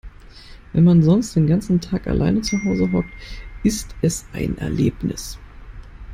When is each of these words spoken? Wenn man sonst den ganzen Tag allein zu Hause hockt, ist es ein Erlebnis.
Wenn 0.73 0.83
man 0.83 1.03
sonst 1.03 1.35
den 1.35 1.45
ganzen 1.45 1.79
Tag 1.79 2.07
allein 2.07 2.41
zu 2.41 2.57
Hause 2.63 2.91
hockt, 2.91 3.11
ist 3.61 3.93
es 4.01 4.25
ein 4.33 4.57
Erlebnis. 4.57 5.37